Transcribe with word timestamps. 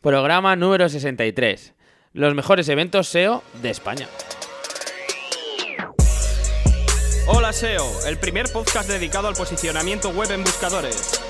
Programa 0.00 0.56
número 0.56 0.88
63. 0.88 1.74
Los 2.14 2.34
mejores 2.34 2.66
eventos 2.70 3.06
SEO 3.08 3.42
de 3.60 3.68
España. 3.68 4.08
Hola 7.26 7.52
SEO, 7.52 7.84
el 8.06 8.18
primer 8.18 8.50
podcast 8.50 8.88
dedicado 8.88 9.28
al 9.28 9.34
posicionamiento 9.34 10.08
web 10.08 10.30
en 10.30 10.42
buscadores. 10.42 11.20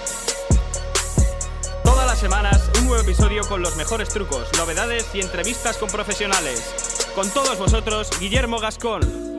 Todas 1.82 2.06
las 2.06 2.20
semanas 2.20 2.70
un 2.78 2.86
nuevo 2.86 3.02
episodio 3.02 3.42
con 3.48 3.60
los 3.60 3.76
mejores 3.76 4.08
trucos, 4.10 4.48
novedades 4.56 5.12
y 5.16 5.20
entrevistas 5.20 5.76
con 5.76 5.88
profesionales. 5.88 7.10
Con 7.16 7.28
todos 7.30 7.58
vosotros, 7.58 8.08
Guillermo 8.20 8.60
Gascón. 8.60 9.29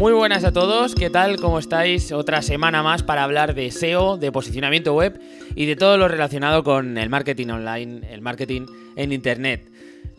Muy 0.00 0.14
buenas 0.14 0.44
a 0.44 0.52
todos, 0.52 0.94
¿qué 0.94 1.10
tal? 1.10 1.36
¿Cómo 1.36 1.58
estáis? 1.58 2.10
Otra 2.10 2.40
semana 2.40 2.82
más 2.82 3.02
para 3.02 3.22
hablar 3.22 3.54
de 3.54 3.70
SEO, 3.70 4.16
de 4.16 4.32
posicionamiento 4.32 4.94
web 4.94 5.20
y 5.54 5.66
de 5.66 5.76
todo 5.76 5.98
lo 5.98 6.08
relacionado 6.08 6.64
con 6.64 6.96
el 6.96 7.10
marketing 7.10 7.48
online, 7.48 8.10
el 8.10 8.22
marketing 8.22 8.64
en 8.96 9.12
Internet. 9.12 9.70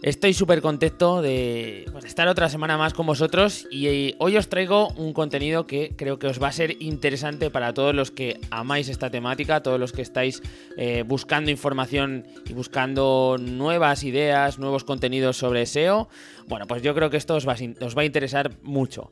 Estoy 0.04 0.36
súper 0.36 0.62
contento 0.62 1.24
de 1.24 1.86
pues, 1.92 2.06
estar 2.06 2.28
otra 2.28 2.48
semana 2.48 2.78
más 2.78 2.94
con 2.94 3.08
vosotros 3.08 3.68
y 3.72 3.88
eh, 3.88 4.16
hoy 4.20 4.38
os 4.38 4.50
traigo 4.50 4.90
un 4.98 5.14
contenido 5.14 5.66
que 5.66 5.96
creo 5.98 6.20
que 6.20 6.28
os 6.28 6.40
va 6.40 6.50
a 6.50 6.52
ser 6.52 6.80
interesante 6.80 7.50
para 7.50 7.74
todos 7.74 7.96
los 7.96 8.12
que 8.12 8.40
amáis 8.52 8.88
esta 8.88 9.10
temática, 9.10 9.64
todos 9.64 9.80
los 9.80 9.94
que 9.94 10.04
estáis 10.04 10.44
eh, 10.78 11.04
buscando 11.08 11.50
información 11.50 12.28
y 12.48 12.54
buscando 12.54 13.38
nuevas 13.40 14.04
ideas, 14.04 14.60
nuevos 14.60 14.84
contenidos 14.84 15.38
sobre 15.38 15.66
SEO. 15.66 16.08
Bueno, 16.48 16.68
pues 16.68 16.84
yo 16.84 16.94
creo 16.94 17.10
que 17.10 17.18
esto 17.18 17.34
os 17.34 17.48
va 17.48 17.56
a 17.56 18.06
interesar 18.06 18.52
mucho. 18.62 19.12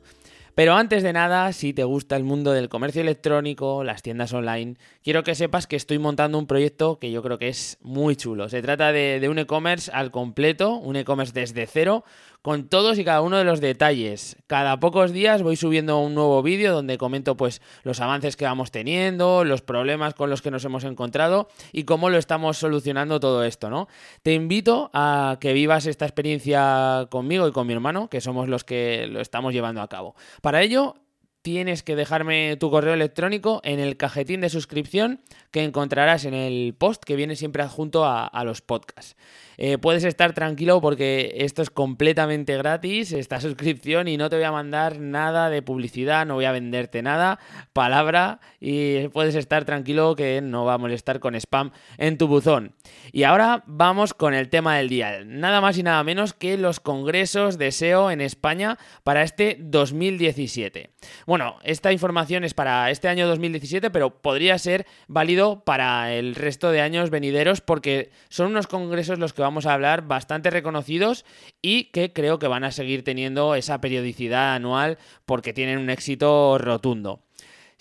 Pero 0.59 0.75
antes 0.75 1.03
de 1.03 1.13
nada, 1.13 1.53
si 1.53 1.71
te 1.71 1.85
gusta 1.85 2.17
el 2.17 2.25
mundo 2.25 2.51
del 2.51 2.67
comercio 2.67 3.01
electrónico, 3.01 3.85
las 3.85 4.01
tiendas 4.01 4.33
online, 4.33 4.75
quiero 5.01 5.23
que 5.23 5.33
sepas 5.33 5.67
que 5.67 5.77
estoy 5.77 5.99
montando 5.99 6.37
un 6.37 6.47
proyecto 6.47 6.99
que 6.99 7.11
yo 7.11 7.23
creo 7.23 7.37
que 7.37 7.47
es 7.47 7.77
muy 7.79 8.17
chulo. 8.17 8.49
Se 8.49 8.61
trata 8.61 8.91
de, 8.91 9.25
un 9.29 9.39
e-commerce 9.39 9.89
al 9.93 10.11
completo, 10.11 10.75
un 10.75 10.97
e-commerce 10.97 11.31
desde 11.31 11.65
cero, 11.65 12.03
con 12.41 12.69
todos 12.69 12.97
y 12.97 13.03
cada 13.03 13.21
uno 13.21 13.37
de 13.37 13.43
los 13.43 13.61
detalles. 13.61 14.37
Cada 14.47 14.79
pocos 14.79 15.11
días 15.11 15.43
voy 15.43 15.55
subiendo 15.55 15.99
un 15.99 16.15
nuevo 16.15 16.41
vídeo 16.41 16.73
donde 16.73 16.97
comento 16.97 17.35
pues 17.35 17.61
los 17.83 17.99
avances 17.99 18.37
que 18.37 18.45
vamos 18.45 18.71
teniendo, 18.71 19.43
los 19.43 19.61
problemas 19.61 20.13
con 20.13 20.29
los 20.29 20.41
que 20.41 20.51
nos 20.51 20.63
hemos 20.65 20.83
encontrado 20.83 21.49
y 21.71 21.83
cómo 21.83 22.09
lo 22.09 22.17
estamos 22.17 22.57
solucionando 22.57 23.19
todo 23.19 23.43
esto, 23.43 23.69
¿no? 23.69 23.87
Te 24.23 24.33
invito 24.33 24.89
a 24.93 25.37
que 25.39 25.53
vivas 25.53 25.85
esta 25.85 26.05
experiencia 26.05 27.07
conmigo 27.09 27.47
y 27.47 27.51
con 27.51 27.67
mi 27.67 27.73
hermano, 27.73 28.09
que 28.09 28.21
somos 28.21 28.47
los 28.47 28.63
que 28.63 29.07
lo 29.07 29.19
estamos 29.19 29.53
llevando 29.53 29.81
a 29.81 29.87
cabo. 29.87 30.15
Para 30.41 30.61
ello, 30.61 30.95
tienes 31.41 31.83
que 31.83 31.95
dejarme 31.95 32.57
tu 32.57 32.69
correo 32.69 32.93
electrónico 32.93 33.61
en 33.63 33.79
el 33.79 33.97
cajetín 33.97 34.41
de 34.41 34.49
suscripción 34.49 35.21
que 35.51 35.63
encontrarás 35.63 36.25
en 36.25 36.33
el 36.33 36.75
post 36.77 37.03
que 37.03 37.15
viene 37.15 37.35
siempre 37.35 37.63
adjunto 37.63 38.05
a, 38.05 38.29
los 38.43 38.61
podcasts. 38.61 39.15
Eh, 39.57 39.77
puedes 39.77 40.05
estar 40.05 40.33
tranquilo 40.33 40.79
porque 40.79 41.33
esto 41.39 41.61
es 41.61 41.69
completamente 41.69 42.55
gratis, 42.57 43.11
esta 43.11 43.41
suscripción, 43.41 44.07
y 44.07 44.17
no 44.17 44.29
te 44.29 44.37
voy 44.37 44.45
a 44.45 44.51
mandar 44.51 44.99
nada 44.99 45.49
de 45.49 45.61
publicidad, 45.61 46.25
no 46.25 46.35
voy 46.35 46.45
a 46.45 46.51
venderte 46.51 47.01
nada, 47.01 47.39
palabra, 47.73 48.39
y 48.59 49.09
puedes 49.09 49.35
estar 49.35 49.65
tranquilo 49.65 50.15
que 50.15 50.41
no 50.41 50.65
va 50.65 50.75
a 50.75 50.77
molestar 50.77 51.19
con 51.19 51.35
spam 51.35 51.71
en 51.97 52.17
tu 52.17 52.27
buzón. 52.27 52.75
Y 53.11 53.23
ahora 53.23 53.63
vamos 53.65 54.13
con 54.13 54.33
el 54.33 54.49
tema 54.49 54.77
del 54.77 54.87
día, 54.87 55.23
nada 55.25 55.61
más 55.61 55.77
y 55.77 55.83
nada 55.83 56.03
menos 56.03 56.33
que 56.33 56.57
los 56.57 56.79
congresos 56.79 57.57
de 57.57 57.71
SEO 57.71 58.11
en 58.11 58.21
España 58.21 58.77
para 59.03 59.23
este 59.23 59.57
2017. 59.59 60.91
Bueno, 61.29 61.59
esta 61.61 61.93
información 61.93 62.43
es 62.43 62.55
para 62.55 62.89
este 62.89 63.07
año 63.07 63.27
2017, 63.27 63.91
pero 63.91 64.19
podría 64.19 64.57
ser 64.57 64.87
válido 65.07 65.63
para 65.63 66.11
el 66.11 66.33
resto 66.33 66.71
de 66.71 66.81
años 66.81 67.11
venideros 67.11 67.61
porque 67.61 68.09
son 68.29 68.47
unos 68.47 68.65
congresos 68.65 69.19
los 69.19 69.33
que 69.33 69.43
vamos 69.43 69.67
a 69.67 69.75
hablar 69.75 70.07
bastante 70.07 70.49
reconocidos 70.49 71.25
y 71.61 71.91
que 71.91 72.13
creo 72.13 72.39
que 72.39 72.47
van 72.47 72.63
a 72.63 72.71
seguir 72.71 73.03
teniendo 73.03 73.53
esa 73.53 73.79
periodicidad 73.79 74.55
anual 74.55 74.97
porque 75.27 75.53
tienen 75.53 75.77
un 75.77 75.91
éxito 75.91 76.57
rotundo. 76.57 77.21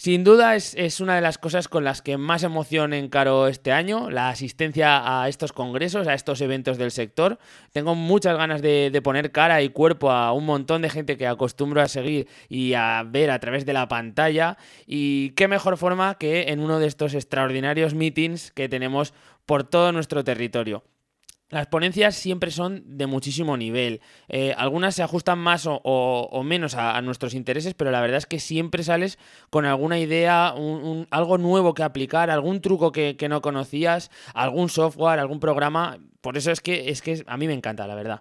Sin 0.00 0.22
duda 0.22 0.54
es, 0.54 1.00
una 1.00 1.16
de 1.16 1.20
las 1.20 1.38
cosas 1.38 1.66
con 1.66 1.82
las 1.82 2.03
que 2.03 2.19
más 2.19 2.44
emoción 2.44 2.92
encaro 2.92 3.48
este 3.48 3.72
año, 3.72 4.10
la 4.10 4.28
asistencia 4.28 5.22
a 5.22 5.28
estos 5.28 5.53
congresos, 5.53 6.06
a 6.06 6.14
estos 6.14 6.41
eventos 6.41 6.78
del 6.78 6.92
sector. 6.92 7.41
Tengo 7.72 7.97
muchas 7.97 8.38
ganas 8.38 8.62
de, 8.62 8.91
de, 8.92 9.03
poner 9.03 9.32
cara 9.32 9.60
y 9.60 9.70
cuerpo 9.70 10.12
a 10.12 10.32
un 10.32 10.47
montón 10.47 10.82
de 10.82 10.91
gente 10.91 11.16
que 11.16 11.26
acostumbro 11.26 11.82
a 11.82 11.88
seguir 11.88 12.28
y 12.48 12.75
a 12.75 13.03
ver 13.04 13.32
a 13.32 13.41
través 13.41 13.66
de 13.66 13.72
la 13.72 13.88
pantalla. 13.88 14.56
Y 14.86 15.31
qué 15.31 15.48
mejor 15.48 15.76
forma 15.76 16.15
que 16.15 16.53
en 16.53 16.60
uno 16.60 16.78
de 16.78 16.86
estos 16.86 17.15
extraordinarios 17.15 17.94
meetings 17.94 18.53
que 18.53 18.69
tenemos 18.69 19.12
por 19.47 19.65
todo 19.65 19.91
nuestro 19.91 20.22
territorio. 20.22 20.84
Las 21.50 21.66
ponencias 21.66 22.14
siempre 22.14 22.50
son 22.50 22.82
de 22.84 23.06
muchísimo 23.06 23.56
nivel. 23.56 24.03
Eh, 24.28 24.54
algunas 24.59 24.94
se 24.94 25.03
ajustan 25.03 25.38
más 25.38 25.64
o, 25.66 26.42
menos 26.44 26.75
a, 26.75 27.00
nuestros 27.00 27.32
intereses, 27.32 27.72
pero 27.72 27.91
la 27.91 28.03
verdad 28.03 28.19
es 28.19 28.26
que 28.26 28.38
siempre 28.38 28.82
sales 28.82 29.19
con 29.48 29.64
alguna 29.64 29.98
idea, 29.98 30.54
algo 31.10 31.38
nuevo 31.38 31.72
que 31.72 31.82
aplicar, 31.82 32.28
algún 32.31 32.60
truco 32.60 32.92
que, 32.92 33.16
que, 33.16 33.31
no 33.31 33.41
conocías, 33.41 34.10
algún 34.34 34.69
software, 34.69 35.20
algún 35.20 35.41
programa. 35.41 35.98
Por 36.20 36.36
eso 36.36 36.50
es 36.50 36.60
que, 36.60 36.91
es 36.91 37.00
que 37.00 37.25
a 37.26 37.38
mí 37.38 37.47
me 37.47 37.54
encanta, 37.54 37.86
la 37.86 37.94
verdad. 37.94 38.20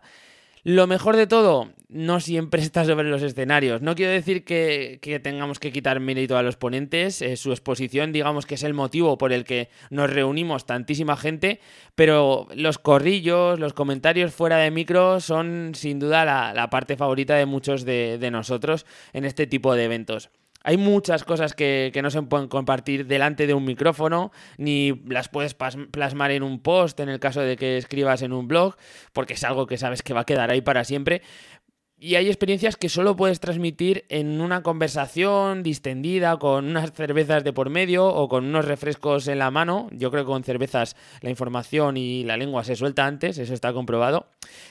Lo 0.67 0.85
mejor 0.85 1.15
de 1.15 1.27
todo, 1.27 1.69
no 1.87 2.19
siempre 2.19 2.61
está 2.61 2.83
sobre 2.83 3.09
los 3.09 3.21
escenarios. 3.21 3.81
No 3.81 3.95
quiero 3.95 4.11
decir 4.11 4.43
que, 4.43 4.99
tengamos 5.23 5.59
que 5.59 5.71
quitar 5.71 6.01
mérito 6.01 6.35
a 6.35 6.43
los 6.43 6.57
ponentes, 6.57 7.21
eh, 7.21 7.37
su 7.37 7.51
exposición 7.51 8.11
digamos 8.11 8.45
que 8.45 8.55
es 8.55 8.63
el 8.63 8.73
motivo 8.73 9.17
por 9.17 9.31
el 9.31 9.45
que 9.45 9.69
nos 9.91 10.09
reunimos 10.09 10.65
tantísima 10.65 11.15
gente, 11.15 11.61
pero 11.95 12.49
los 12.53 12.79
corrillos, 12.79 13.61
los 13.61 13.71
comentarios 13.71 14.33
fuera 14.33 14.57
de 14.57 14.69
micro 14.69 15.21
son 15.21 15.71
sin 15.73 15.99
duda 15.99 16.25
la, 16.25 16.69
parte 16.69 16.97
favorita 16.97 17.35
de 17.35 17.45
muchos 17.45 17.85
de 17.85 18.29
nosotros 18.29 18.85
en 19.13 19.23
este 19.23 19.47
tipo 19.47 19.73
de 19.73 19.85
eventos. 19.85 20.31
Hay 20.67 20.75
muchas 20.75 21.23
cosas 21.23 21.53
que, 21.53 21.97
no 22.03 22.11
se 22.11 22.21
pueden 22.23 22.49
compartir 22.49 23.07
delante 23.07 23.47
de 23.47 23.53
un 23.53 23.63
micrófono, 23.63 24.33
ni 24.57 25.01
las 25.05 25.29
puedes 25.29 25.53
plasmar 25.53 26.31
en 26.31 26.43
un 26.43 26.59
post 26.59 26.99
en 26.99 27.07
el 27.07 27.21
caso 27.21 27.39
de 27.39 27.55
que 27.55 27.77
escribas 27.77 28.21
en 28.21 28.33
un 28.33 28.49
blog, 28.49 28.75
porque 29.13 29.35
es 29.35 29.45
algo 29.45 29.65
que 29.65 29.77
sabes 29.77 30.01
que 30.01 30.13
va 30.13 30.19
a 30.19 30.25
quedar 30.25 30.51
ahí 30.51 30.59
para 30.59 30.83
siempre. 30.83 31.21
Y 31.99 32.13
hay 32.13 32.27
experiencias 32.27 32.77
que 32.77 32.89
solo 32.89 33.15
puedes 33.15 33.39
transmitir 33.39 34.05
en 34.09 34.39
una 34.39 34.61
conversación 34.61 35.63
distendida, 35.63 36.37
con 36.37 36.65
unas 36.65 36.93
cervezas 36.93 37.43
de 37.43 37.53
por 37.53 37.71
medio 37.71 38.05
o 38.05 38.29
con 38.29 38.45
unos 38.45 38.65
refrescos 38.65 39.27
en 39.27 39.39
la 39.39 39.49
mano. 39.49 39.89
Yo 39.91 40.11
creo 40.11 40.23
que 40.23 40.31
con 40.31 40.43
cervezas 40.43 40.95
la 41.21 41.31
información 41.31 41.97
y 41.97 42.23
la 42.23 42.37
lengua 42.37 42.63
se 42.63 42.75
suelta 42.75 43.07
antes, 43.07 43.39
eso 43.39 43.51
está 43.51 43.73
comprobado. 43.73 44.27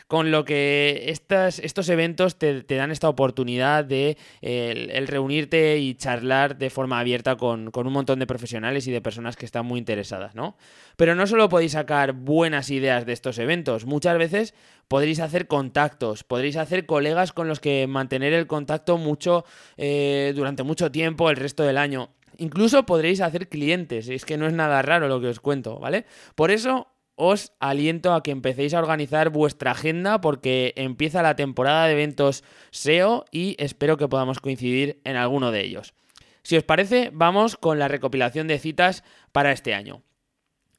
Con 0.07 0.31
lo 0.31 0.45
que 0.45 1.07
estas, 1.09 1.59
estos 1.59 1.89
eventos 1.89 2.37
te, 2.37 2.63
dan 2.63 2.93
esta 2.93 3.09
oportunidad 3.09 3.85
de 3.85 4.17
el, 4.41 5.09
reunirte 5.09 5.79
y 5.79 5.95
charlar 5.97 6.57
de 6.57 6.71
forma 6.71 7.01
abierta 7.01 7.35
con, 7.35 7.73
con, 7.73 7.89
un 7.89 7.93
montón 7.93 8.21
de 8.21 8.29
profesionales 8.29 8.87
y 8.87 8.93
de 8.93 9.01
personas 9.01 9.35
que 9.37 9.47
están 9.47 9.67
muy 9.67 9.81
interesadas, 9.81 10.37
¿no? 10.37 10.57
Pero 10.97 11.17
no 11.17 11.27
solo 11.27 11.49
podéis 11.49 11.73
sacar 11.73 12.13
buenas 12.13 12.71
ideas 12.71 13.05
de 13.05 13.15
estos 13.15 13.39
eventos, 13.39 13.85
muchas 13.85 14.17
veces 14.17 14.55
podréis 14.89 15.19
hacer 15.19 15.49
contactos, 15.49 16.23
podréis 16.23 16.57
hacer 16.57 16.87
colegas 16.87 17.16
con 17.33 17.49
los 17.49 17.61
que 17.61 17.87
mantener 17.87 18.33
el 18.33 18.47
contacto 18.47 18.99
mucho 18.99 19.45
eh, 19.77 20.33
durante 20.37 20.63
mucho 20.63 20.91
tiempo 20.91 21.31
el 21.31 21.37
resto 21.37 21.63
del 21.63 21.79
año. 21.79 22.11
Incluso 22.39 22.85
podréis 22.85 23.21
hacer 23.21 23.49
clientes, 23.49 24.09
es 24.09 24.25
que 24.25 24.37
no 24.37 24.47
es 24.47 24.53
nada 24.53 24.83
raro 24.83 25.09
lo 25.09 25.21
que 25.21 25.29
os 25.29 25.41
cuento, 25.41 25.79
¿vale? 25.79 26.05
Por 26.35 26.51
eso 26.51 26.89
os 27.15 27.53
aliento 27.61 28.13
a 28.13 28.23
que 28.23 28.31
empecéis 28.31 28.75
a 28.75 28.79
organizar 28.79 29.31
vuestra 29.31 29.71
agenda 29.71 30.21
porque 30.21 30.75
empieza 30.77 31.23
la 31.23 31.35
temporada 31.35 31.87
de 31.87 31.93
eventos 31.93 32.45
SEO 32.71 33.25
y 33.31 33.57
espero 33.59 33.97
que 33.97 34.09
podamos 34.09 34.39
coincidir 34.39 35.01
en 35.05 35.17
alguno 35.17 35.51
de 35.51 35.63
ellos. 35.63 35.95
Si 36.43 36.57
os 36.57 36.63
parece, 36.63 37.11
vamos 37.13 37.57
con 37.57 37.79
la 37.79 37.89
recopilación 37.89 38.47
de 38.47 38.59
citas 38.59 39.03
para 39.33 39.51
este 39.51 39.75
año. 39.75 40.03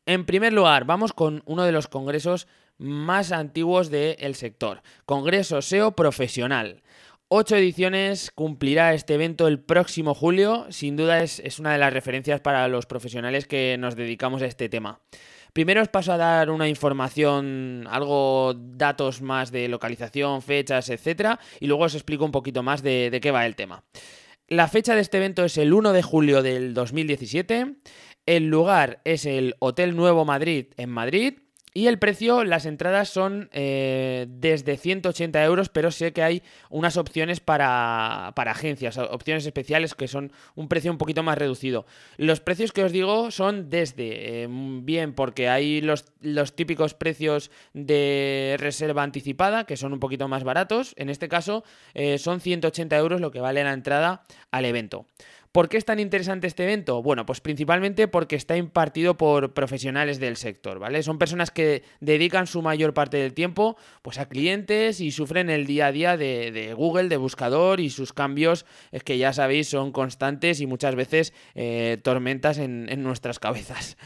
En 0.05 0.25
primer 0.25 0.53
lugar, 0.53 0.85
vamos 0.85 1.11
con 1.11 1.43
uno 1.45 1.65
de 1.65 1.73
los 1.73 1.89
congresos 1.89 2.47
más 2.77 3.31
antiguos 3.31 3.89
del 3.89 4.35
sector, 4.35 4.81
Congreso 5.05 5.61
SEO 5.61 5.95
Profesional. 5.95 6.83
Ocho 7.29 7.57
ediciones 7.57 8.31
cumplirá 8.31 8.93
este 8.93 9.15
evento 9.15 9.49
el 9.49 9.59
próximo 9.59 10.13
julio. 10.13 10.65
Sin 10.69 10.95
duda 10.95 11.21
es, 11.21 11.59
una 11.59 11.73
de 11.73 11.77
las 11.77 11.91
referencias 11.91 12.39
para 12.39 12.69
los 12.69 12.85
profesionales 12.85 13.45
que 13.47 13.75
nos 13.77 13.97
dedicamos 13.97 14.41
a 14.41 14.45
este 14.45 14.69
tema. 14.69 15.01
Primero 15.51 15.81
os 15.81 15.89
paso 15.89 16.13
a 16.13 16.17
dar 16.17 16.49
una 16.49 16.69
información, 16.69 17.85
algo, 17.89 18.53
datos 18.55 19.21
más 19.21 19.51
de 19.51 19.67
localización, 19.67 20.41
fechas, 20.41 20.89
etcétera, 20.89 21.37
y 21.59 21.67
luego 21.67 21.83
os 21.83 21.95
explico 21.95 22.23
un 22.23 22.31
poquito 22.31 22.63
más 22.63 22.81
de, 22.81 23.09
de 23.09 23.19
qué 23.19 23.31
va 23.31 23.45
el 23.45 23.57
tema. 23.57 23.83
La 24.47 24.69
fecha 24.69 24.95
de 24.95 25.01
este 25.01 25.17
evento 25.17 25.43
es 25.43 25.57
el 25.57 25.73
1 25.73 25.91
de 25.91 26.03
julio 26.03 26.41
del 26.43 26.73
2017. 26.73 27.75
El 28.25 28.47
lugar 28.47 29.01
es 29.03 29.25
el 29.25 29.55
Hotel 29.59 29.97
Nuevo 29.97 30.23
Madrid 30.23 30.67
en 30.77 30.91
Madrid 30.91 31.39
Y 31.77 31.85
el 31.85 31.99
precio, 31.99 32.43
las 32.43 32.65
entradas 32.65 33.07
son 33.07 33.51
eh, 33.53 34.25
desde 34.27 34.77
180 34.77 35.43
euros, 35.43 35.69
pero 35.69 35.91
sé 35.91 36.11
que 36.11 36.23
hay 36.23 36.41
unas 36.71 36.97
opciones 36.97 37.39
para, 37.39 38.29
agencias, 38.29 38.97
opciones 38.97 39.45
especiales 39.45 39.93
que 39.93 40.07
son 40.07 40.31
un 40.55 40.69
precio 40.69 40.91
un 40.91 40.97
poquito 40.97 41.21
más 41.21 41.37
reducido. 41.37 41.85
Los 42.17 42.39
precios 42.39 42.71
que 42.71 42.83
os 42.83 42.91
digo 42.91 43.29
son 43.29 43.69
desde, 43.69 44.45
eh, 44.45 44.47
bien, 44.49 45.13
porque 45.13 45.49
hay 45.49 45.81
los, 45.81 46.05
los 46.19 46.55
típicos 46.55 46.95
precios 46.95 47.51
de 47.75 48.55
reserva 48.57 49.03
anticipada, 49.03 49.65
que 49.65 49.77
son 49.77 49.93
un 49.93 49.99
poquito 49.99 50.27
más 50.27 50.43
baratos. 50.43 50.95
En 50.97 51.11
este 51.11 51.29
caso, 51.29 51.63
eh, 51.93 52.17
son 52.17 52.41
180 52.41 52.97
euros 52.97 53.21
lo 53.21 53.29
que 53.29 53.39
vale 53.39 53.63
la 53.63 53.73
entrada 53.73 54.23
al 54.49 54.65
evento. 54.65 55.05
¿Por 55.51 55.69
qué 55.69 55.77
es 55.77 55.85
tan 55.85 55.99
interesante 55.99 56.47
este 56.47 56.63
evento? 56.63 57.01
Bueno, 57.01 57.25
pues 57.25 57.41
principalmente 57.41 58.07
porque 58.07 58.35
está 58.35 58.57
impartido 58.57 59.17
por 59.17 59.53
profesionales 59.53 60.19
del 60.19 60.37
sector, 60.37 60.79
¿vale? 60.79 61.01
Son 61.03 61.17
personas 61.17 61.51
que 61.51 61.83
dedican 61.99 62.47
su 62.47 62.61
mayor 62.61 62.93
parte 62.93 63.17
del 63.17 63.33
tiempo 63.33 63.77
pues, 64.01 64.19
a 64.19 64.27
clientes 64.27 65.01
y 65.01 65.11
sufren 65.11 65.49
el 65.49 65.65
día 65.65 65.87
a 65.87 65.91
día 65.91 66.17
de, 66.17 66.73
Google, 66.75 67.09
de 67.09 67.17
buscador 67.17 67.79
y 67.79 67.89
sus 67.89 68.13
cambios, 68.13 68.65
es 68.91 69.03
que 69.03 69.17
ya 69.17 69.33
sabéis, 69.33 69.69
son 69.69 69.91
constantes 69.91 70.61
y 70.61 70.67
muchas 70.67 70.95
veces 70.95 71.33
eh, 71.55 71.97
tormentas 72.03 72.57
en, 72.57 72.87
en 72.89 73.03
nuestras 73.03 73.39
cabezas. 73.39 73.97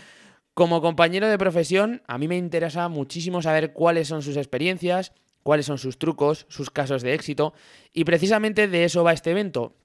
Como 0.53 0.81
compañero 0.81 1.27
de 1.27 1.37
profesión, 1.37 2.01
a 2.07 2.17
mí 2.17 2.27
me 2.27 2.37
interesa 2.37 2.87
muchísimo 2.89 3.41
saber 3.41 3.73
cuáles 3.73 4.07
son 4.07 4.21
sus 4.21 4.37
experiencias, 4.37 5.13
cuáles 5.43 5.65
son 5.65 5.77
sus 5.77 5.97
trucos, 5.97 6.45
sus 6.49 6.69
casos 6.69 7.01
de 7.01 7.13
éxito, 7.13 7.53
y 7.93 8.03
precisamente 8.03 8.67
de 8.67 8.83
eso 8.83 9.03
va 9.03 9.13
este 9.13 9.31
evento, 9.31 9.75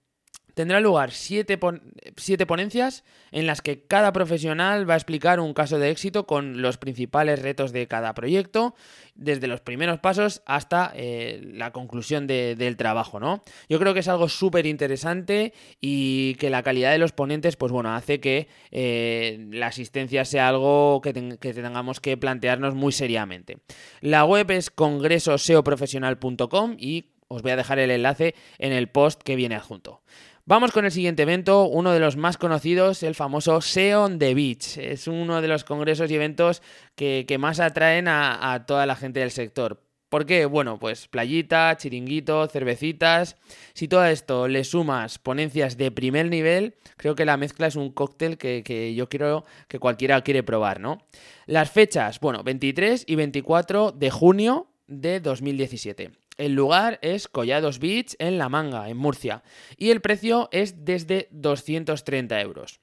tendrá 0.56 0.80
lugar 0.80 1.12
siete, 1.12 1.58
ponencias 1.58 3.04
en 3.30 3.46
las 3.46 3.60
que 3.60 3.82
cada 3.82 4.14
profesional 4.14 4.88
va 4.88 4.94
a 4.94 4.96
explicar 4.96 5.38
un 5.38 5.52
caso 5.52 5.78
de 5.78 5.90
éxito 5.90 6.26
con 6.26 6.62
los 6.62 6.78
principales 6.78 7.42
retos 7.42 7.72
de 7.72 7.86
cada 7.86 8.14
proyecto, 8.14 8.74
desde 9.14 9.48
los 9.48 9.60
primeros 9.60 9.98
pasos 9.98 10.40
hasta 10.46 10.92
eh, 10.94 11.42
la 11.52 11.72
conclusión 11.72 12.26
del 12.26 12.76
trabajo, 12.78 13.20
¿no? 13.20 13.44
Yo 13.68 13.78
creo 13.78 13.92
que 13.92 14.00
es 14.00 14.08
algo 14.08 14.30
súper 14.30 14.64
interesante 14.64 15.52
y 15.82 16.36
que 16.36 16.48
la 16.48 16.62
calidad 16.62 16.90
de 16.90 16.98
los 16.98 17.12
ponentes, 17.12 17.56
pues 17.56 17.70
bueno, 17.70 17.94
hace 17.94 18.20
que 18.20 18.48
eh, 18.70 19.46
la 19.50 19.66
asistencia 19.66 20.24
sea 20.24 20.48
algo 20.48 21.02
que, 21.02 21.36
que, 21.38 21.52
tengamos 21.52 22.00
que 22.00 22.16
plantearnos 22.16 22.74
muy 22.74 22.92
seriamente. 22.92 23.58
La 24.00 24.24
web 24.24 24.50
es 24.52 24.70
congresoseoprofesional.com 24.70 26.76
y 26.78 27.10
os 27.28 27.42
voy 27.42 27.50
a 27.50 27.56
dejar 27.56 27.78
el 27.78 27.90
enlace 27.90 28.34
en 28.58 28.72
el 28.72 28.88
post 28.88 29.22
que 29.22 29.36
viene 29.36 29.56
adjunto. 29.56 30.02
Vamos 30.48 30.70
con 30.70 30.84
el 30.84 30.93
siguiente 30.93 31.25
evento, 31.25 31.66
uno 31.66 31.90
de 31.90 31.98
los 31.98 32.16
más 32.16 32.37
conocidos, 32.37 33.02
el 33.02 33.16
famoso 33.16 33.60
SEO 33.60 34.04
on 34.04 34.20
the 34.20 34.32
Beach. 34.32 34.78
Es 34.78 35.08
uno 35.08 35.43
de 35.43 35.48
los 35.48 35.64
congresos 35.64 36.08
y 36.08 36.14
eventos 36.14 36.62
que, 36.94 37.26
más 37.37 37.58
atraen 37.58 38.06
a, 38.06 38.64
toda 38.64 38.87
la 38.87 38.94
gente 38.94 39.19
del 39.19 39.32
sector. 39.32 39.82
¿Por 40.08 40.25
qué? 40.25 40.46
Bueno, 40.46 40.78
pues 40.78 41.08
playita, 41.08 41.76
chiringuito, 41.76 42.46
cervecitas. 42.46 43.34
Si 43.75 43.88
todo 43.88 44.04
esto 44.04 44.46
le 44.46 44.62
sumas 44.62 45.19
ponencias 45.19 45.76
de 45.76 45.90
primer 45.90 46.31
nivel, 46.31 46.76
creo 46.96 47.16
que 47.16 47.25
la 47.25 47.37
mezcla 47.37 47.66
es 47.66 47.75
un 47.75 47.90
cóctel 47.90 48.38
que, 48.38 48.62
que, 48.62 48.94
yo 48.94 49.08
quiero 49.08 49.44
que 49.66 49.81
cualquiera 49.81 50.20
quiere 50.20 50.44
probar, 50.44 50.78
¿no? 50.78 51.02
Las 51.46 51.72
fechas, 51.72 52.20
bueno, 52.20 52.44
23 52.44 53.02
y 53.08 53.16
24 53.16 53.90
de 53.90 54.10
junio 54.12 54.69
de 54.87 55.19
2017. 55.19 56.25
El 56.36 56.54
lugar 56.54 56.98
es 57.02 57.28
Collados 57.28 57.78
Beach 57.78 58.14
en 58.18 58.38
La 58.38 58.48
Manga, 58.48 58.88
en 58.88 58.96
Murcia, 58.96 59.42
y 59.76 59.90
el 59.90 60.00
precio 60.00 60.48
es 60.52 60.84
desde 60.84 61.28
230 61.30 62.40
euros. 62.40 62.80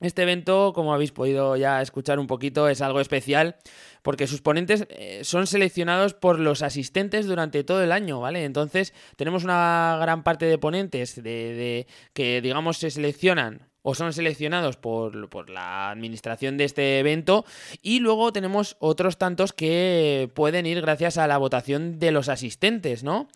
Este 0.00 0.22
evento, 0.22 0.72
como 0.74 0.92
habéis 0.92 1.12
podido 1.12 1.56
ya 1.56 1.80
escuchar 1.80 2.18
un 2.18 2.26
poquito, 2.26 2.68
es 2.68 2.80
algo 2.80 3.00
especial 3.00 3.56
porque 4.02 4.26
sus 4.26 4.42
ponentes 4.42 4.84
eh, 4.90 5.20
son 5.22 5.46
seleccionados 5.46 6.12
por 6.12 6.40
los 6.40 6.62
asistentes 6.62 7.26
durante 7.26 7.62
todo 7.62 7.82
el 7.84 7.92
año, 7.92 8.20
¿vale? 8.20 8.44
Entonces 8.44 8.94
tenemos 9.16 9.44
una 9.44 9.96
gran 10.00 10.24
parte 10.24 10.46
de 10.46 10.58
ponentes 10.58 11.22
de 11.22 11.86
que, 12.14 12.40
digamos, 12.40 12.78
se 12.78 12.90
seleccionan 12.90 13.71
o 13.82 13.94
son 13.94 14.12
seleccionados 14.12 14.76
por, 14.76 15.50
la 15.50 15.90
administración 15.90 16.56
de 16.56 16.64
este 16.64 16.98
evento 16.98 17.44
y 17.82 18.00
luego 18.00 18.32
tenemos 18.32 18.76
otros 18.78 19.18
tantos 19.18 19.52
que 19.52 20.30
pueden 20.34 20.66
ir 20.66 20.80
gracias 20.80 21.18
a 21.18 21.26
la 21.26 21.38
votación 21.38 21.98
de 21.98 22.12
los 22.12 22.28
asistentes, 22.28 23.02
¿no? 23.02 23.28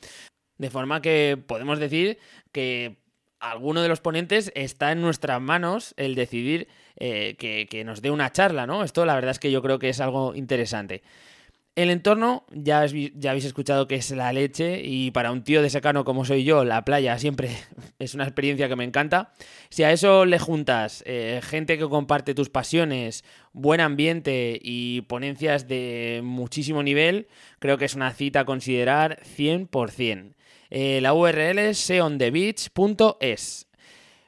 De 0.59 0.71
forma 0.71 1.03
que 1.03 1.39
podemos 1.47 1.79
decir 1.79 2.19
que 2.53 2.97
alguno 3.41 3.83
de 3.83 3.89
los 3.89 4.01
ponentes 4.01 4.53
está 4.55 4.93
en 4.93 5.03
nuestras 5.03 5.41
manos 5.41 5.95
el 5.97 6.15
decidir 6.15 6.69
eh, 6.97 7.37
que, 7.39 7.67
que, 7.69 7.85
nos 7.85 8.01
dé 8.01 8.11
una 8.11 8.33
charla, 8.33 8.67
¿no? 8.67 8.85
Esto 8.85 9.05
la 9.05 9.15
verdad 9.15 9.33
es 9.33 9.39
que 9.39 9.51
yo 9.51 9.63
creo 9.63 9.79
que 9.79 9.91
es 9.91 10.01
algo 10.01 10.35
interesante. 10.35 11.03
El 11.77 11.91
entorno, 11.91 12.47
ya, 12.51 12.81
habéis 12.81 13.45
escuchado 13.45 13.87
que 13.87 13.97
es 13.97 14.11
la 14.11 14.33
leche 14.33 14.81
y 14.83 15.11
para 15.11 15.31
un 15.31 15.45
tío 15.45 15.61
de 15.61 15.69
secano 15.69 16.07
como 16.07 16.25
soy 16.25 16.43
yo, 16.43 16.65
la 16.65 16.87
playa 16.87 17.19
siempre 17.19 17.51
es 17.99 18.15
una 18.15 18.25
experiencia 18.25 18.67
que 18.71 18.77
me 18.77 18.85
encanta. 18.85 19.35
Si 19.69 19.83
a 19.85 19.93
eso 19.93 20.25
le 20.25 20.39
juntas 20.39 21.05
eh, 21.07 21.43
gente 21.43 21.77
que 21.77 21.87
comparte 21.87 22.35
tus 22.35 22.49
pasiones, 22.49 23.25
buen 23.53 23.83
ambiente 23.83 24.59
y 24.63 25.03
ponencias 25.03 25.69
de 25.69 26.23
muchísimo 26.25 26.83
nivel, 26.83 27.29
creo 27.59 27.77
que 27.77 27.85
es 27.85 27.95
una 27.95 28.11
cita 28.11 28.41
a 28.41 28.45
considerar 28.47 29.21
100%. 29.37 30.35
Eh, 30.71 31.01
la 31.03 31.13
URL 31.13 31.59
es 31.59 31.77
seonthebeach.es. 31.77 33.69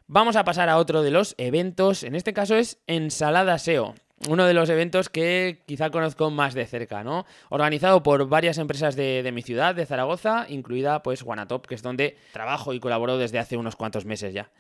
Vamos 0.07 0.37
a 0.37 0.45
pasar 0.45 0.69
a 0.69 0.77
otro 0.77 1.03
de 1.03 1.13
los 1.13 1.35
eventos, 1.39 2.03
en 2.03 2.15
este 2.15 2.35
caso 2.35 2.57
es 2.57 2.79
Ensalada 2.87 3.57
SEO 3.57 3.95
uno 4.27 4.47
de 4.47 4.55
los 4.55 4.69
eventos 4.69 5.09
que 5.09 5.63
quizá 5.67 5.91
conozco 5.91 6.31
más 6.31 6.55
de 6.55 6.67
cerca, 6.67 7.05
¿no? 7.05 7.25
Organizado 7.51 8.03
por 8.03 8.29
varias 8.29 8.59
empresas 8.59 8.97
de, 8.97 9.31
mi 9.33 9.43
ciudad, 9.43 9.75
de 9.75 9.87
Zaragoza, 9.87 10.47
incluida 10.49 11.03
pues 11.03 11.23
Guanatop, 11.23 11.67
que 11.67 11.75
es 11.77 11.83
donde 11.83 12.17
trabajo 12.33 12.73
y 12.73 12.81
colaboro 12.81 13.19
desde 13.19 13.39
hace 13.39 13.57
unos 13.57 13.77
cuantos 13.77 14.05
meses 14.05 14.35
ya. 14.35 14.51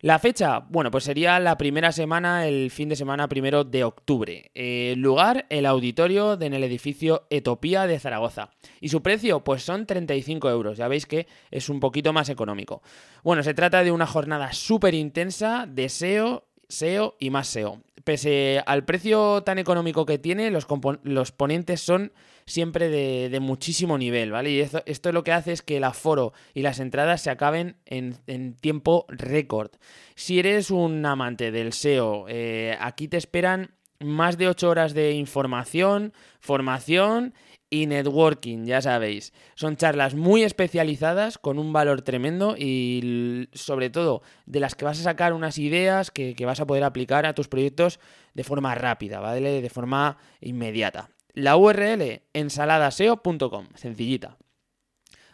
La 0.00 0.18
fecha, 0.18 0.58
bueno, 0.68 0.90
pues 0.90 1.04
sería 1.04 1.40
la 1.40 1.56
primera 1.56 1.90
semana, 1.90 2.46
el 2.46 2.70
fin 2.70 2.90
de 2.90 2.96
semana 2.96 3.28
primero 3.28 3.64
de 3.64 3.82
octubre. 3.82 4.50
El 4.52 5.00
lugar, 5.00 5.46
el 5.48 5.64
auditorio 5.64 6.38
en 6.38 6.52
el 6.52 6.64
edificio 6.64 7.26
Etopía 7.30 7.86
de 7.86 7.98
Zaragoza. 7.98 8.50
Y 8.78 8.90
su 8.90 9.02
precio, 9.02 9.42
pues 9.42 9.62
son 9.62 9.86
35 9.86 10.50
euros. 10.50 10.76
Ya 10.76 10.88
veis 10.88 11.06
que 11.06 11.26
es 11.50 11.70
un 11.70 11.80
poquito 11.80 12.12
más 12.12 12.28
económico. 12.28 12.82
Bueno, 13.24 13.42
se 13.42 13.54
trata 13.54 13.82
de 13.82 13.90
una 13.90 14.06
jornada 14.06 14.52
súper 14.52 14.92
intensa 14.92 15.64
de 15.66 15.88
SEO 15.88 16.44
SEO 16.68 17.16
y 17.18 17.30
más 17.30 17.48
SEO. 17.48 17.80
Pese 18.06 18.62
al 18.66 18.84
precio 18.84 19.42
tan 19.42 19.58
económico 19.58 20.06
que 20.06 20.16
tiene, 20.16 20.52
los, 20.52 20.64
los 21.02 21.32
ponentes 21.32 21.80
son 21.80 22.12
siempre 22.44 22.88
de, 22.88 23.40
muchísimo 23.40 23.98
nivel, 23.98 24.30
¿vale? 24.30 24.52
Y 24.52 24.60
esto, 24.60 24.80
es 24.86 25.02
lo 25.12 25.24
que 25.24 25.32
hace 25.32 25.50
es 25.50 25.60
que 25.60 25.78
el 25.78 25.82
aforo 25.82 26.32
y 26.54 26.62
las 26.62 26.78
entradas 26.78 27.20
se 27.20 27.30
acaben 27.30 27.74
en, 27.84 28.54
tiempo 28.60 29.06
récord. 29.08 29.72
Si 30.14 30.38
eres 30.38 30.70
un 30.70 31.04
amante 31.04 31.50
del 31.50 31.72
SEO, 31.72 32.26
eh, 32.28 32.78
aquí 32.80 33.08
te 33.08 33.16
esperan 33.16 33.74
más 33.98 34.38
de 34.38 34.46
8 34.46 34.70
horas 34.70 34.94
de 34.94 35.10
información, 35.10 36.12
formación 36.38 37.34
y 37.70 37.86
networking, 37.86 38.64
ya 38.64 38.80
sabéis. 38.80 39.32
Son 39.54 39.76
charlas 39.76 40.14
muy 40.14 40.42
especializadas 40.44 41.38
con 41.38 41.58
un 41.58 41.72
valor 41.72 42.02
tremendo 42.02 42.56
y 42.56 43.48
sobre 43.52 43.90
todo 43.90 44.22
de 44.46 44.60
las 44.60 44.74
que 44.74 44.84
vas 44.84 45.00
a 45.00 45.04
sacar 45.04 45.32
unas 45.32 45.58
ideas 45.58 46.10
que, 46.10 46.34
vas 46.46 46.60
a 46.60 46.66
poder 46.66 46.84
aplicar 46.84 47.26
a 47.26 47.34
tus 47.34 47.48
proyectos 47.48 47.98
de 48.34 48.44
forma 48.44 48.74
rápida, 48.74 49.20
¿vale? 49.20 49.60
De 49.60 49.70
forma 49.70 50.18
inmediata. 50.40 51.10
La 51.32 51.56
URL 51.56 52.22
ensaladaseo.com, 52.32 53.68
sencillita. 53.74 54.36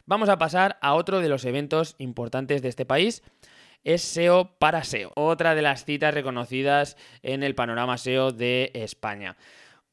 Vamos 0.07 0.29
a 0.29 0.39
pasar 0.39 0.79
a 0.81 0.95
otro 0.95 1.21
de 1.21 1.29
los 1.29 1.45
eventos 1.45 1.95
importantes 1.99 2.61
de 2.61 2.69
este 2.69 2.85
país, 2.85 3.23
es 3.85 4.03
SEO 4.03 4.57
para 4.59 4.85
SEO, 4.85 5.13
otra 5.15 5.55
de 5.55 5.63
las 5.63 5.85
citas 5.85 6.15
reconocidas 6.15 6.97
en 7.23 7.43
el 7.43 7.55
panorama 7.55 7.99
SEO 7.99 8.33
de 8.33 8.71
España. 8.75 9.37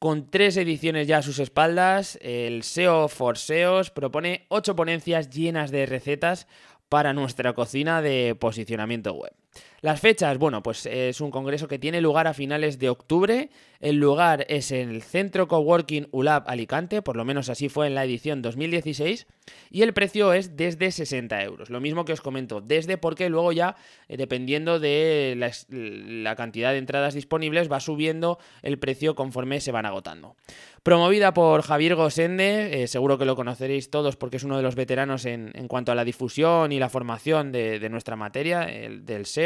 Con 0.00 0.30
tres 0.30 0.56
ediciones 0.56 1.06
ya 1.06 1.18
a 1.18 1.22
sus 1.22 1.38
espaldas, 1.40 2.18
el 2.22 2.62
SEO 2.62 3.08
for 3.08 3.36
SEOs 3.36 3.90
propone 3.90 4.46
ocho 4.48 4.74
ponencias 4.74 5.28
llenas 5.28 5.70
de 5.70 5.84
recetas 5.84 6.46
para 6.88 7.12
nuestra 7.12 7.52
cocina 7.52 8.00
de 8.00 8.34
posicionamiento 8.34 9.12
web. 9.12 9.34
Las 9.82 10.00
fechas, 10.00 10.36
bueno, 10.36 10.62
pues 10.62 10.84
es 10.84 11.22
un 11.22 11.30
congreso 11.30 11.66
que 11.66 11.78
tiene 11.78 12.02
lugar 12.02 12.26
a 12.26 12.34
finales 12.34 12.78
de 12.78 12.90
octubre. 12.90 13.48
El 13.80 13.96
lugar 13.96 14.44
es 14.50 14.72
en 14.72 14.90
el 14.90 15.02
Centro 15.02 15.48
Coworking 15.48 16.08
ULAB 16.10 16.44
Alicante, 16.46 17.00
por 17.00 17.16
lo 17.16 17.24
menos 17.24 17.48
así 17.48 17.70
fue 17.70 17.86
en 17.86 17.94
la 17.94 18.04
edición 18.04 18.42
2016, 18.42 19.26
y 19.70 19.80
el 19.80 19.94
precio 19.94 20.34
es 20.34 20.54
desde 20.54 20.90
60 20.90 21.42
euros. 21.44 21.70
Lo 21.70 21.80
mismo 21.80 22.04
que 22.04 22.12
os 22.12 22.20
comento, 22.20 22.60
desde 22.60 22.98
porque 22.98 23.30
luego 23.30 23.52
ya, 23.52 23.76
eh, 24.08 24.18
dependiendo 24.18 24.80
de 24.80 25.34
la, 25.38 26.36
cantidad 26.36 26.72
de 26.72 26.78
entradas 26.78 27.14
disponibles, 27.14 27.72
va 27.72 27.80
subiendo 27.80 28.38
el 28.60 28.78
precio 28.78 29.14
conforme 29.14 29.62
se 29.62 29.72
van 29.72 29.86
agotando. 29.86 30.36
Promovida 30.82 31.32
por 31.32 31.62
Javier 31.62 31.94
Gosende, 31.94 32.82
eh, 32.82 32.86
seguro 32.86 33.18
que 33.18 33.26
lo 33.26 33.36
conoceréis 33.36 33.90
todos 33.90 34.16
porque 34.16 34.36
es 34.36 34.44
uno 34.44 34.56
de 34.56 34.62
los 34.62 34.74
veteranos 34.74 35.24
en, 35.24 35.52
cuanto 35.68 35.92
a 35.92 35.94
la 35.94 36.04
difusión 36.04 36.72
y 36.72 36.78
la 36.78 36.88
formación 36.88 37.50
de, 37.52 37.88
nuestra 37.90 38.16
materia, 38.16 38.64
el, 38.64 39.04
del 39.04 39.26
SEO, 39.26 39.39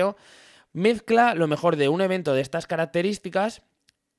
mezcla 0.72 1.34
lo 1.34 1.46
mejor 1.46 1.76
de 1.76 1.88
un 1.88 2.00
evento 2.00 2.34
de 2.34 2.40
estas 2.40 2.66
características 2.66 3.62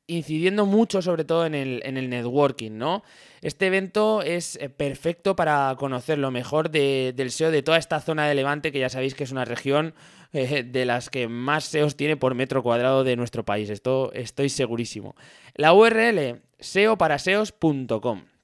incidiendo 0.07 0.65
mucho 0.65 1.01
sobre 1.01 1.23
todo 1.25 1.45
en 1.45 1.55
el, 1.55 1.81
en 1.83 1.97
el 1.97 2.09
networking, 2.09 2.77
¿no? 2.77 3.03
Este 3.41 3.67
evento 3.67 4.21
es 4.21 4.55
eh, 4.57 4.69
perfecto 4.69 5.35
para 5.35 5.75
conocer 5.77 6.17
lo 6.17 6.31
mejor 6.31 6.69
del 6.69 7.31
SEO 7.31 7.51
de 7.51 7.63
toda 7.63 7.77
esta 7.77 7.99
zona 7.99 8.27
de 8.27 8.35
Levante, 8.35 8.71
que 8.71 8.79
ya 8.79 8.89
sabéis 8.89 9.15
que 9.15 9.23
es 9.23 9.31
una 9.31 9.45
región 9.45 9.95
eh, 10.33 10.63
de 10.63 10.85
las 10.85 11.09
que 11.09 11.27
más 11.27 11.65
SEOs 11.65 11.95
tiene 11.95 12.17
por 12.17 12.35
metro 12.35 12.61
cuadrado 12.61 13.03
de 13.03 13.15
nuestro 13.15 13.45
país. 13.45 13.69
Esto 13.69 14.11
estoy 14.13 14.49
segurísimo. 14.49 15.15
La 15.55 15.73
URL 15.73 16.41
seoparaseos.com. 16.59 18.34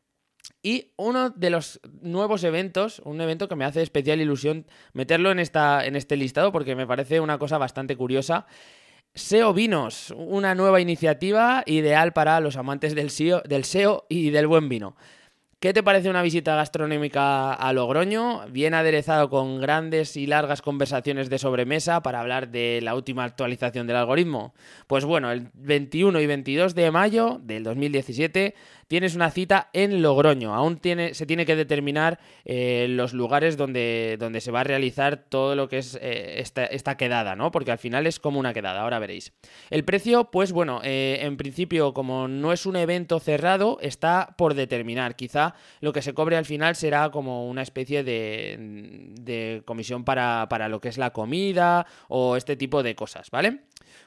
Y 0.64 0.92
uno 0.96 1.32
de 1.32 1.50
los 1.50 1.80
nuevos 2.02 2.44
eventos, 2.44 3.02
un 3.04 3.20
evento 3.20 3.48
que 3.48 3.56
me 3.56 3.66
hace 3.66 3.82
especial 3.82 4.22
ilusión 4.22 4.68
meterlo 4.94 5.32
en, 5.32 5.40
esta, 5.40 5.86
en 5.86 5.96
este 5.96 6.18
listado 6.18 6.52
porque 6.52 6.76
me 6.76 6.86
parece 6.86 7.20
una 7.20 7.40
cosa 7.40 7.58
bastante 7.58 7.96
curiosa, 7.96 8.46
SEO 9.14 9.54
Vinos, 9.54 10.14
una 10.16 10.56
nueva 10.56 10.80
iniciativa 10.80 11.64
ideal 11.66 12.14
para 12.14 12.40
los 12.40 12.58
amantes 12.58 12.96
del 12.96 13.10
SEO, 13.10 13.42
del 13.42 13.66
SEO 13.66 14.06
y 14.08 14.30
del 14.30 14.48
buen 14.48 14.70
vino. 14.70 14.96
¿Qué 15.62 15.74
te 15.74 15.84
parece 15.84 16.10
una 16.10 16.24
visita 16.24 16.56
gastronómica 16.56 17.54
a 17.54 17.72
Logroño? 17.72 18.48
Bien 18.50 18.74
aderezado 18.74 19.30
con 19.30 19.62
grandes 19.62 20.18
y 20.18 20.26
largas 20.26 20.64
conversaciones 20.64 21.30
de 21.30 21.38
sobremesa 21.38 22.02
para 22.02 22.20
hablar 22.20 22.50
de 22.50 22.80
la 22.82 22.96
última 22.96 23.26
actualización 23.26 23.86
del 23.86 23.98
algoritmo. 23.98 24.56
Pues 24.88 25.06
bueno, 25.06 25.32
el 25.32 25.52
21 25.54 26.20
y 26.20 26.26
22 26.26 26.74
de 26.74 26.90
mayo 26.90 27.40
del 27.44 27.64
2017 27.64 28.56
tienes 28.92 29.16
una 29.16 29.32
cita 29.32 29.70
en 29.72 30.02
Logroño. 30.02 30.54
Aún 30.54 30.76
tiene, 30.76 31.14
se 31.14 31.26
tiene 31.26 31.46
que 31.46 31.56
determinar 31.56 32.20
eh, 32.44 32.88
los 32.90 33.14
lugares 33.14 33.56
donde, 33.56 34.18
donde 34.20 34.42
se 34.42 34.52
va 34.52 34.60
a 34.60 34.64
realizar 34.66 35.16
todo 35.30 35.56
lo 35.56 35.70
que 35.70 35.78
es 35.78 35.98
eh, 36.02 36.42
esta, 36.42 36.98
quedada, 36.98 37.38
¿no? 37.38 37.52
Porque 37.52 37.72
al 37.72 37.78
final 37.78 38.06
es 38.06 38.20
como 38.20 38.38
una 38.38 38.54
quedada, 38.54 38.82
ahora 38.82 39.00
veréis. 39.00 39.32
El 39.70 39.86
precio, 39.86 40.26
pues 40.26 40.52
bueno, 40.52 40.82
eh, 40.84 41.20
en 41.22 41.38
principio, 41.38 41.94
como 41.94 42.28
no 42.28 42.52
es 42.52 42.66
un 42.66 42.76
evento 42.76 43.22
cerrado, 43.22 43.78
está 43.80 44.36
por 44.38 44.56
determinar. 44.56 45.16
Quizá 45.16 45.51
lo 45.80 45.94
que 45.94 46.02
se 46.02 46.14
cobre 46.14 46.38
al 46.38 46.46
final 46.46 46.76
será 46.76 47.10
como 47.10 47.48
una 47.48 47.62
especie 47.62 48.04
de, 48.04 49.62
comisión 49.66 50.04
para, 50.04 50.48
para 50.50 50.70
lo 50.70 50.82
que 50.82 50.90
es 50.90 50.98
la 50.98 51.12
comida 51.12 51.86
o 52.08 52.36
este 52.36 52.56
tipo 52.56 52.84
de 52.84 52.96
cosas, 52.96 53.30
¿vale? 53.32 53.62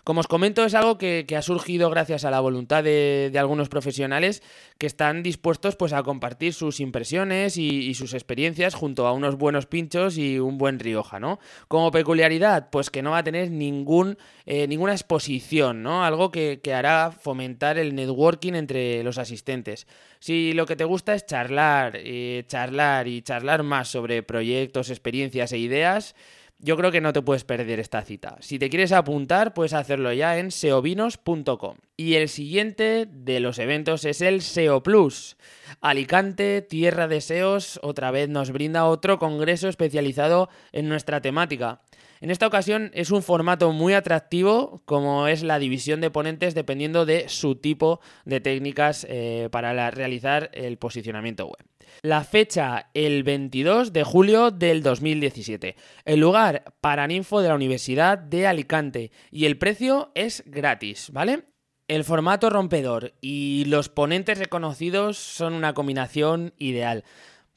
Como 0.05 0.21
os 0.21 0.29
comento, 0.29 0.65
es 0.65 0.75
algo 0.75 0.99
que, 0.99 1.27
ha 1.35 1.43
surgido 1.43 1.89
gracias 1.91 2.25
a 2.25 2.31
la 2.31 2.41
voluntad 2.41 2.85
de, 2.85 3.33
algunos 3.39 3.69
profesionales 3.69 4.43
que 4.79 4.87
están 4.87 5.23
dispuestos 5.23 5.77
pues, 5.77 5.93
a 5.93 6.03
compartir 6.03 6.53
sus 6.53 6.81
impresiones 6.81 7.57
y, 7.57 7.95
sus 7.95 8.13
experiencias 8.13 8.75
junto 8.75 9.07
a 9.07 9.13
unos 9.13 9.37
buenos 9.37 9.67
pinchos 9.67 10.19
y 10.19 10.39
un 10.39 10.59
buen 10.59 10.79
Rioja, 10.79 11.21
¿no? 11.21 11.39
Como 11.69 11.91
peculiaridad, 11.91 12.69
pues 12.71 12.91
que 12.91 13.03
no 13.03 13.13
va 13.13 13.19
a 13.19 13.25
tener 13.25 13.51
ningún, 13.51 14.19
eh, 14.47 14.67
ninguna 14.67 14.93
exposición, 14.93 15.83
¿no? 15.83 16.05
Algo 16.05 16.31
que, 16.31 16.61
hará 16.75 17.13
fomentar 17.13 17.79
el 17.79 17.95
networking 17.95 18.55
entre 18.55 19.05
los 19.05 19.19
asistentes. 19.19 19.87
Si 20.19 20.53
lo 20.53 20.67
que 20.67 20.75
te 20.75 20.85
gusta 20.85 21.15
es 21.15 21.25
charlar, 21.35 21.95
eh, 21.97 22.45
charlar 22.47 23.09
y 23.09 23.21
charlar 23.21 23.65
más 23.65 23.89
sobre 23.89 24.23
proyectos, 24.23 24.89
experiencias 24.89 25.51
e 25.51 25.59
ideas, 25.59 26.15
yo 26.61 26.77
creo 26.77 26.93
que 26.93 27.01
no 27.01 27.13
te 27.13 27.23
puedes 27.23 27.43
perder 27.43 27.81
esta 27.81 28.03
cita. 28.03 28.37
Si 28.39 28.61
te 28.61 28.71
quieres 28.71 28.93
apuntar, 28.93 29.53
puedes 29.53 29.73
hacerlo 29.73 30.13
ya 30.13 30.39
en 30.39 30.53
seovinos.com. 30.53 31.79
Y 31.97 32.15
el 32.15 32.29
siguiente 32.29 33.09
de 33.11 33.41
los 33.41 33.59
eventos 33.59 34.05
es 34.05 34.21
el 34.21 34.43
SEO 34.43 34.85
Plus. 34.85 35.37
Alicante, 35.81 36.63
tierra 36.63 37.09
de 37.09 37.21
SEOs, 37.21 37.81
otra 37.83 38.13
vez 38.13 38.29
nos 38.29 38.53
brinda 38.53 38.85
otro 38.85 39.19
congreso 39.19 39.69
especializado 39.69 40.49
en 40.71 40.89
nuestra 40.89 41.21
temática. 41.21 41.83
En 42.25 42.31
esta 42.31 42.47
ocasión 42.47 42.91
es 42.95 43.11
un 43.11 43.23
formato 43.23 43.71
muy 43.73 43.93
atractivo, 43.93 44.81
como 44.87 45.29
es 45.29 45.43
la 45.43 45.59
división 45.59 46.01
de 46.01 46.11
ponentes 46.11 46.55
dependiendo 46.55 47.05
de 47.05 47.29
su 47.29 47.57
tipo 47.57 48.01
de 48.25 48.41
técnicas 48.41 49.07
eh, 49.11 49.51
para 49.53 49.91
realizar 49.91 50.51
el 50.55 50.79
posicionamiento 50.79 51.45
web. 51.45 51.63
La 52.01 52.25
fecha, 52.25 52.89
el 52.95 53.25
22 53.25 53.93
de 53.93 54.05
julio 54.05 54.51
del 54.51 54.83
2017. 54.83 55.77
El 56.07 56.21
lugar, 56.21 56.65
Paraninfo 56.81 57.43
de 57.43 57.49
la 57.49 57.57
Universidad 57.57 58.17
de 58.17 58.47
Alicante. 58.47 59.11
Y 59.31 59.45
el 59.45 59.59
precio 59.59 60.11
es 60.15 60.45
gratis, 60.47 61.11
¿vale? 61.13 61.45
El 61.89 62.05
formato 62.05 62.49
rompedor 62.49 63.13
y 63.21 63.67
los 63.67 63.91
ponentes 63.91 64.39
reconocidos 64.39 65.19
son 65.19 65.53
una 65.53 65.75
combinación 65.75 66.55
ideal. 66.57 67.05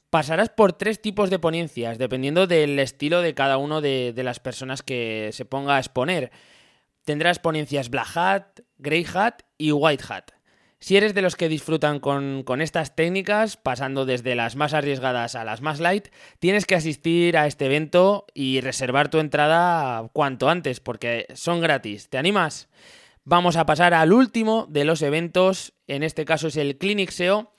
Pasarás 0.09 0.49
por 0.49 0.73
tres 0.73 1.01
tipos 1.01 1.29
de 1.29 1.39
ponencias, 1.39 1.97
dependiendo 1.97 2.47
del 2.47 2.79
estilo 2.79 3.21
de 3.21 3.33
cada 3.33 3.57
uno 3.57 3.81
de, 3.81 4.13
las 4.15 4.39
personas 4.39 4.81
que 4.81 5.31
se 5.33 5.43
ponga 5.43 5.75
a 5.75 5.79
exponer. 5.79 6.31
Tendrás 7.03 7.39
ponencias 7.39 7.89
Black 7.89 8.15
Hat, 8.15 8.59
Grey 8.77 9.05
Hat 9.13 9.41
y 9.57 9.73
White 9.73 10.03
Hat. 10.07 10.31
Si 10.79 10.95
eres 10.95 11.13
de 11.13 11.23
los 11.23 11.35
que 11.35 11.49
disfrutan 11.49 11.99
con, 11.99 12.43
con, 12.43 12.61
estas 12.61 12.95
técnicas, 12.95 13.57
pasando 13.57 14.05
desde 14.05 14.35
las 14.35 14.55
más 14.55 14.73
arriesgadas 14.73 15.35
a 15.35 15.43
las 15.43 15.61
más 15.61 15.79
light, 15.79 16.09
tienes 16.39 16.65
que 16.65 16.75
asistir 16.75 17.35
a 17.35 17.47
este 17.47 17.65
evento 17.65 18.27
y 18.33 18.61
reservar 18.61 19.09
tu 19.09 19.19
entrada 19.19 20.07
cuanto 20.13 20.49
antes, 20.49 20.79
porque 20.79 21.25
son 21.33 21.59
gratis. 21.59 22.09
¿Te 22.09 22.17
animas? 22.17 22.69
Vamos 23.29 23.57
a 23.57 23.65
pasar 23.65 23.93
al 23.93 24.13
último 24.13 24.67
de 24.69 24.85
los 24.85 25.01
eventos, 25.01 25.73
en 25.87 26.03
este 26.03 26.23
caso 26.23 26.47
es 26.47 26.55
el 26.55 26.77
Clinic 26.77 27.09
SEO, 27.09 27.51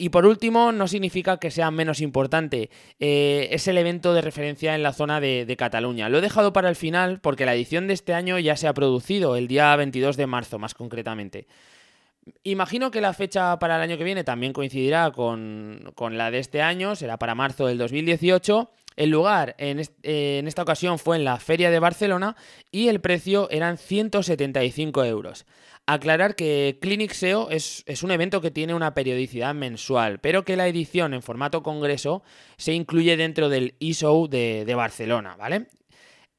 y 0.00 0.10
por 0.10 0.26
último, 0.26 0.70
no 0.70 0.86
significa 0.86 1.38
que 1.38 1.50
sea 1.50 1.72
menos 1.72 2.00
importante. 2.00 2.70
Eh, 3.00 3.48
es 3.50 3.66
el 3.66 3.76
evento 3.78 4.14
de 4.14 4.20
referencia 4.20 4.76
en 4.76 4.84
la 4.84 4.92
zona 4.92 5.20
de, 5.20 5.56
Cataluña. 5.58 6.08
Lo 6.08 6.18
he 6.18 6.20
dejado 6.20 6.52
para 6.52 6.68
el 6.68 6.76
final 6.76 7.18
porque 7.20 7.44
la 7.44 7.54
edición 7.54 7.88
de 7.88 7.94
este 7.94 8.14
año 8.14 8.38
ya 8.38 8.56
se 8.56 8.68
ha 8.68 8.74
producido, 8.74 9.34
el 9.34 9.48
día 9.48 9.74
22 9.74 10.16
de 10.16 10.28
marzo 10.28 10.60
más 10.60 10.74
concretamente. 10.74 11.48
Imagino 12.44 12.92
que 12.92 13.00
la 13.00 13.12
fecha 13.12 13.58
para 13.58 13.74
el 13.74 13.82
año 13.82 13.98
que 13.98 14.04
viene 14.04 14.22
también 14.22 14.52
coincidirá 14.52 15.10
con, 15.10 15.92
la 16.12 16.30
de 16.30 16.38
este 16.38 16.62
año, 16.62 16.94
será 16.94 17.16
para 17.16 17.34
marzo 17.34 17.66
del 17.66 17.78
2018. 17.78 18.70
El 18.94 19.10
lugar 19.10 19.56
en, 19.58 19.82
en, 20.04 20.46
esta 20.46 20.62
ocasión 20.62 21.00
fue 21.00 21.16
en 21.16 21.24
la 21.24 21.38
Feria 21.38 21.70
de 21.70 21.78
Barcelona 21.80 22.36
y 22.70 22.86
el 22.86 23.00
precio 23.00 23.50
eran 23.50 23.78
175 23.78 25.04
euros. 25.04 25.44
Aclarar 25.90 26.36
que 26.36 26.76
Clinic 26.82 27.12
SEO 27.12 27.48
es, 27.48 27.82
un 28.02 28.10
evento 28.10 28.42
que 28.42 28.50
tiene 28.50 28.74
una 28.74 28.92
periodicidad 28.92 29.54
mensual, 29.54 30.18
pero 30.20 30.44
que 30.44 30.54
la 30.54 30.68
edición 30.68 31.14
en 31.14 31.22
formato 31.22 31.62
congreso 31.62 32.22
se 32.58 32.74
incluye 32.74 33.16
dentro 33.16 33.48
del 33.48 33.74
de, 33.78 34.64
de 34.66 34.74
Barcelona, 34.74 35.34
¿vale? 35.36 35.68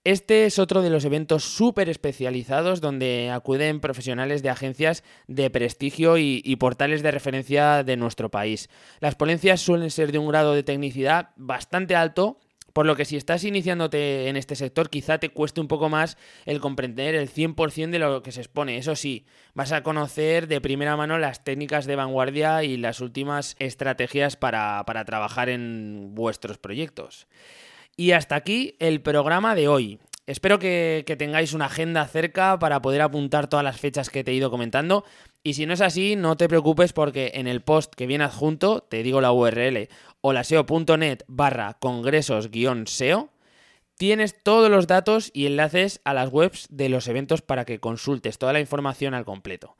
Este 0.03 0.45
es 0.45 0.59
otro 0.59 0.83
de 0.83 0.91
los 0.91 1.03
eventos 1.03 1.45
súper 1.45 1.89
especializados 1.89 2.79
donde 2.79 3.31
acuden 3.31 3.79
profesionales 3.79 4.43
de 4.43 4.51
agencias 4.51 5.03
de 5.27 5.49
prestigio 5.49 6.19
y, 6.19 6.43
y, 6.45 6.57
portales 6.57 7.01
de 7.01 7.09
referencia 7.09 7.83
de 7.83 7.97
nuestro 7.97 8.29
país. 8.29 8.69
Las 8.99 9.15
ponencias 9.15 9.61
suelen 9.61 9.89
ser 9.89 10.11
de 10.11 10.19
un 10.19 10.27
grado 10.27 10.53
de 10.53 10.61
tecnicidad 10.61 11.31
bastante 11.37 11.95
alto 11.95 12.37
por 12.79 12.85
lo 12.85 12.95
que 12.95 13.03
si 13.03 13.17
estás 13.17 13.43
iniciándote 13.43 14.29
en 14.29 14.37
este 14.37 14.55
sector, 14.55 14.89
quizá 14.89 15.17
te 15.17 15.31
cueste 15.31 15.59
un 15.59 15.67
poco 15.67 15.89
más 15.89 16.17
el 16.45 16.61
comprender 16.61 17.13
el 17.13 17.29
100% 17.29 17.89
de 17.89 17.99
lo 17.99 18.23
que 18.23 18.31
se 18.31 18.39
expone. 18.39 18.77
Eso 18.77 18.95
sí, 18.95 19.25
vas 19.53 19.73
a 19.73 19.83
conocer 19.83 20.47
de 20.47 20.61
primera 20.61 20.95
mano 20.95 21.17
las 21.17 21.43
técnicas 21.43 21.85
de 21.85 21.97
vanguardia 21.97 22.63
y 22.63 22.77
las 22.77 23.01
últimas 23.01 23.57
estrategias 23.59 24.37
para, 24.37 24.85
trabajar 25.05 25.49
en 25.49 26.15
vuestros 26.15 26.57
proyectos. 26.57 27.27
Y 27.97 28.11
hasta 28.11 28.35
aquí 28.35 28.77
el 28.79 29.01
programa 29.01 29.55
de 29.55 29.67
hoy. 29.67 29.99
Espero 30.25 30.57
que, 30.57 31.03
que, 31.05 31.17
tengáis 31.17 31.51
una 31.51 31.65
agenda 31.65 32.07
cerca 32.07 32.59
para 32.59 32.81
poder 32.81 33.01
apuntar 33.01 33.49
todas 33.49 33.63
las 33.63 33.77
fechas 33.77 34.09
que 34.09 34.23
te 34.23 34.31
he 34.31 34.35
ido 34.35 34.51
comentando. 34.51 35.03
Y 35.43 35.55
si 35.55 35.65
no 35.65 35.73
es 35.73 35.81
así, 35.81 36.15
no 36.15 36.37
te 36.37 36.47
preocupes 36.47 36.93
porque 36.93 37.31
en 37.35 37.47
el 37.47 37.61
post 37.61 37.93
que 37.95 38.07
viene 38.07 38.25
adjunto, 38.25 38.81
te 38.81 39.03
digo 39.03 39.19
la 39.19 39.31
URL, 39.31 39.89
holaseo.net 40.21 41.23
barra 41.27 41.77
congresos-seo, 41.79 43.29
tienes 43.95 44.41
todos 44.43 44.69
los 44.69 44.87
datos 44.87 45.31
y 45.33 45.45
enlaces 45.45 46.01
a 46.03 46.13
las 46.13 46.29
webs 46.29 46.67
de 46.69 46.89
los 46.89 47.07
eventos 47.07 47.41
para 47.41 47.65
que 47.65 47.79
consultes 47.79 48.37
toda 48.37 48.53
la 48.53 48.59
información 48.59 49.13
al 49.13 49.25
completo. 49.25 49.75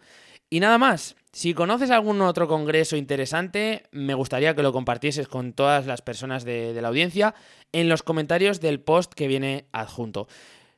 Y 0.50 0.60
nada 0.60 0.77
más, 0.77 1.15
si 1.31 1.53
conoces 1.53 1.91
algún 1.91 2.22
otro 2.22 2.48
congreso 2.48 2.98
interesante, 2.98 3.84
me 3.91 4.15
gustaría 4.15 4.55
que 4.55 4.63
lo 4.63 4.74
compartieses 4.74 5.27
con 5.27 5.53
todas 5.53 5.86
las 5.86 6.01
personas 6.01 6.43
de, 6.43 6.74
de 6.74 6.81
la 6.81 6.88
audiencia 6.88 7.36
en 7.72 7.88
los 7.88 8.01
comentarios 8.01 8.60
del 8.60 8.79
post 8.79 9.13
que 9.13 9.27
viene 9.27 9.65
adjunto. 9.72 10.27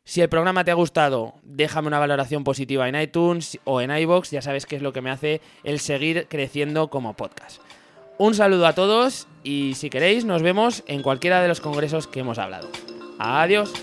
Si 0.04 0.20
el 0.20 0.30
programa 0.30 0.64
te 0.66 0.72
ha 0.72 0.76
gustado, 0.76 1.36
déjame 1.44 1.88
una 1.88 2.00
valoración 2.00 2.44
positiva 2.44 2.90
en 2.90 3.00
iTunes 3.00 3.60
o 3.64 3.82
en 3.82 3.96
iBox, 3.96 4.32
ya 4.32 4.42
sabes 4.42 4.66
que 4.66 4.76
es 4.76 4.82
lo 4.82 4.94
que 4.94 5.02
me 5.02 5.12
hace 5.12 5.42
el 5.64 5.80
seguir 5.80 6.28
creciendo 6.28 6.90
como 6.90 7.16
podcast. 7.16 7.62
Un 8.22 8.36
saludo 8.36 8.68
a 8.68 8.74
todos 8.74 9.26
y 9.44 9.74
si 9.74 9.90
queréis 9.90 10.26
nos 10.26 10.44
vemos 10.44 10.84
en 10.86 11.02
cualquiera 11.02 11.42
de 11.42 11.48
los 11.48 11.60
congresos 11.60 12.06
que 12.06 12.20
hemos 12.20 12.38
hablado. 12.38 12.70
Adiós. 13.18 13.74